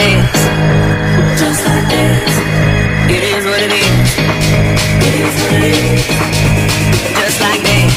Just 0.00 0.08
like 0.08 0.32
this. 0.32 1.40
Just 1.40 1.60
like 1.66 1.86
this. 1.88 2.32
It 3.10 3.22
is 3.22 3.44
what 3.44 3.60
it 3.60 3.70
is. 3.70 4.16
It 5.04 5.14
is 5.20 5.34
what 5.42 5.52
it 5.52 5.64
is. 5.76 6.06
Just 7.20 7.40
like 7.40 7.60
this. 7.60 7.92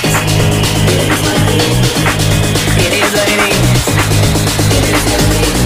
It 0.92 1.00
is 1.08 1.20
what 1.24 1.40
it 1.40 1.64
is. 1.64 1.80
It 2.84 2.92
is 2.92 3.12
what 3.16 3.28
it 3.30 3.40
is. 3.40 3.64
It 4.76 4.84
is 4.92 5.04
what 5.08 5.22
it 5.24 5.32
is. 5.48 5.64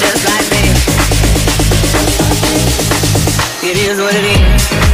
Just 0.00 0.22
like 0.24 0.48
this. 0.56 0.78
It 3.62 3.76
is 3.76 4.00
what 4.00 4.14
it 4.14 4.24
is. 4.24 4.89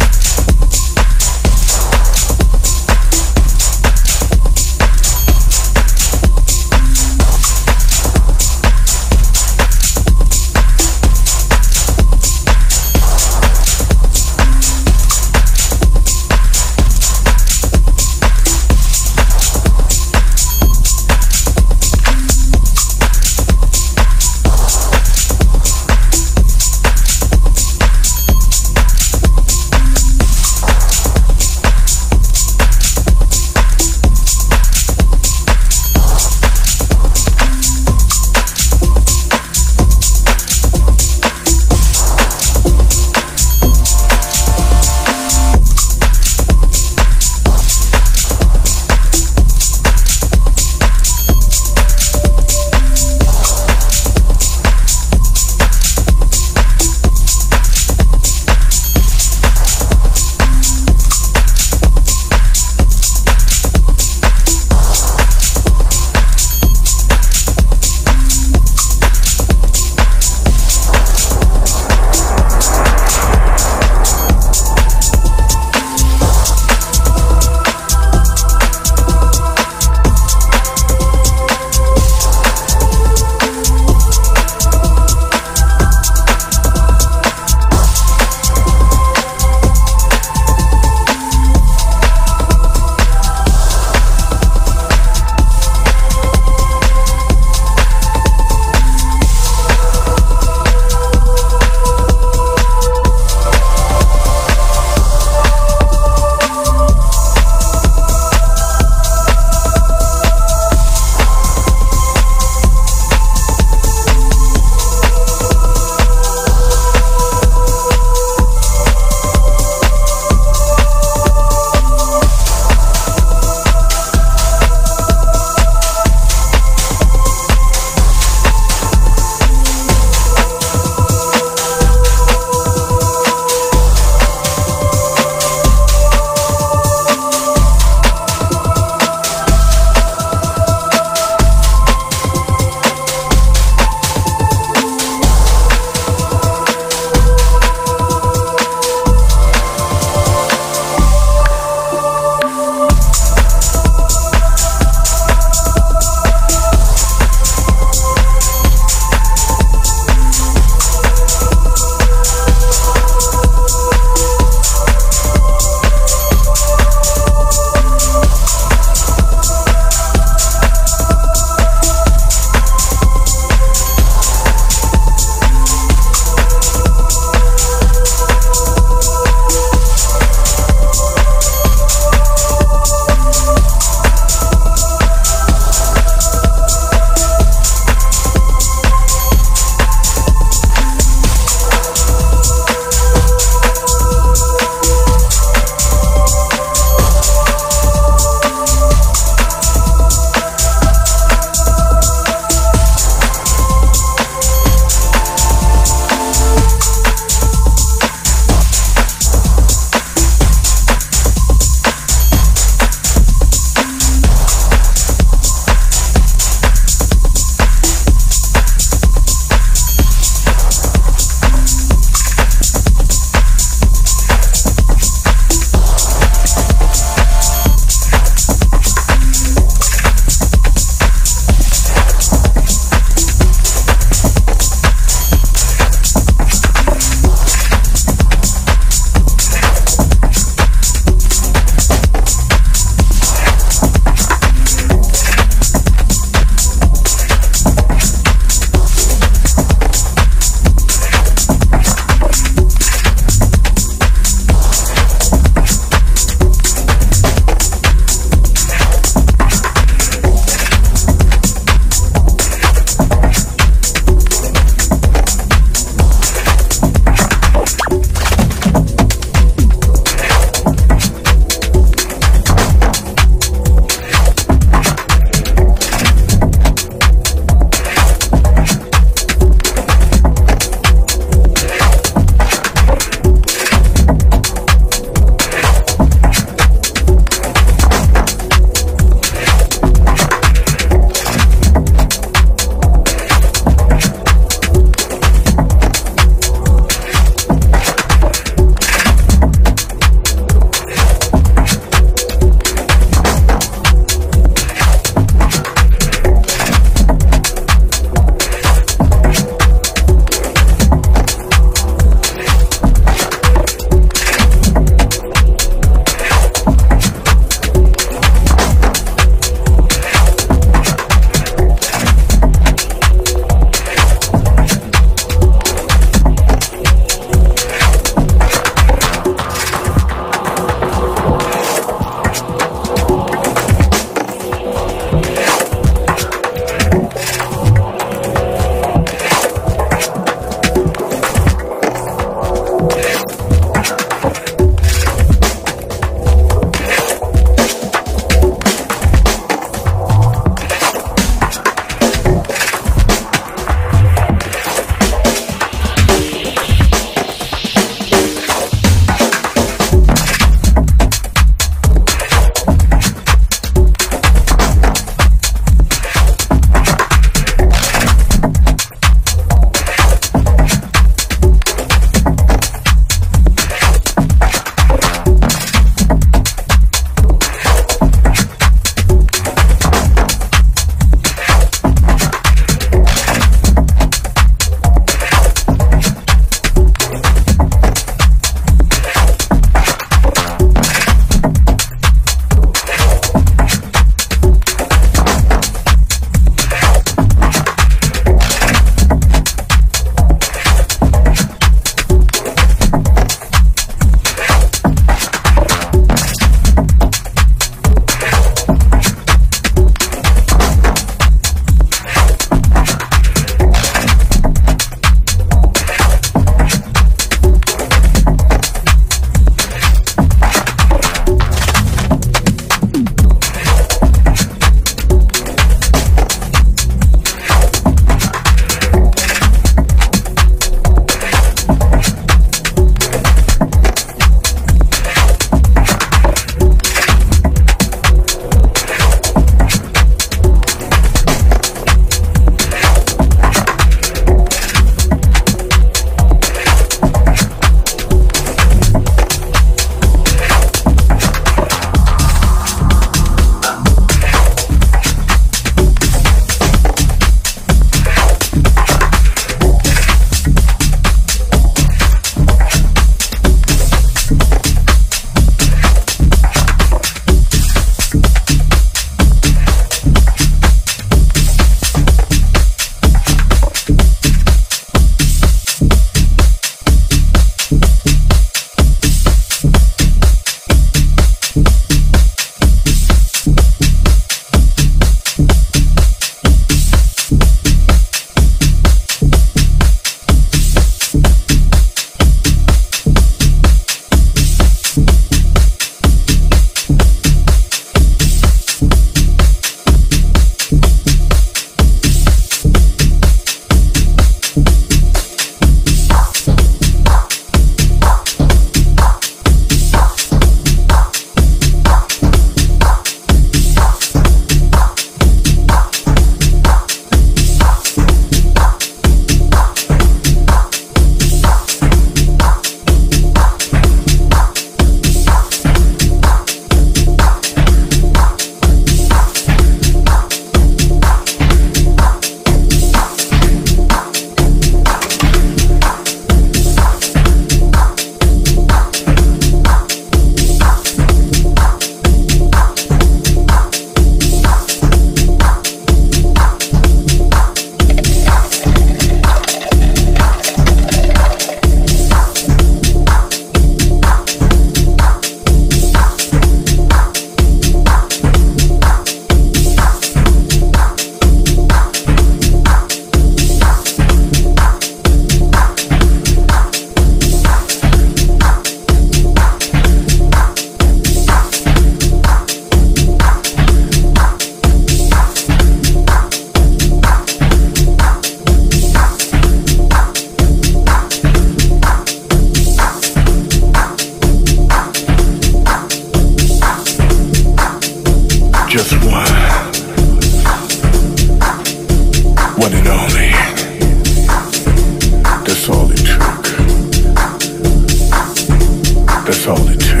control 599.55 599.69
it. 599.69 600.00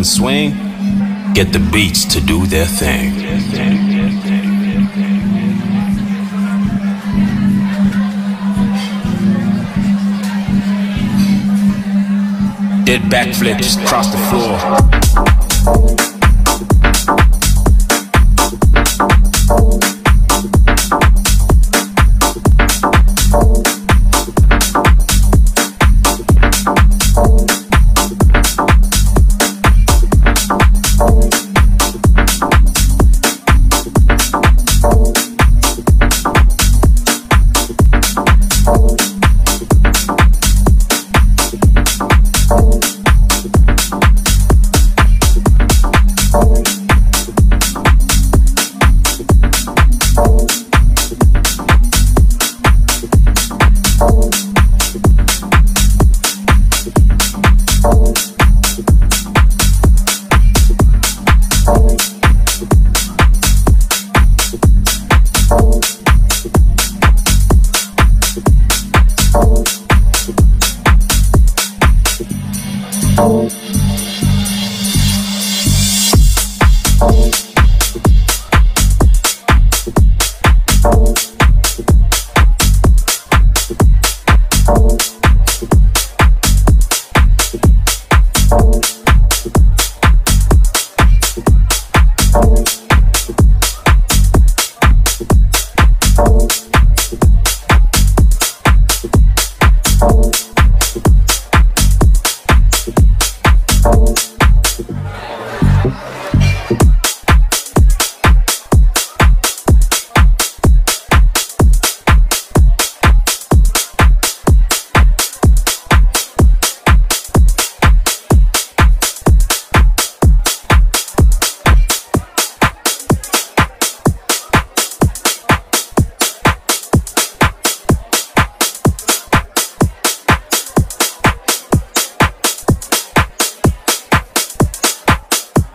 And 0.00 0.06
swing, 0.06 0.52
get 1.34 1.52
the 1.52 1.58
beats 1.70 2.06
to 2.06 2.22
do 2.22 2.46
their 2.46 2.64
thing. 2.64 3.12
Dead 12.86 13.02
backflip 13.12 13.58
just 13.58 13.78
across 13.80 14.10
the 14.10 14.18
floor. 14.30 16.09